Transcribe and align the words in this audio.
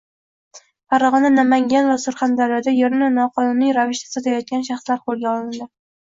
Farg‘ona, 0.93 1.29
Namangan 1.35 1.89
va 1.89 1.97
Surxondaryoda 2.05 2.73
yerni 2.79 3.11
noqonuniy 3.19 3.75
ravishda 3.81 4.11
sotayotgan 4.17 4.67
shaxslar 4.73 5.07
qo‘lga 5.07 5.37
olindi 5.37 5.71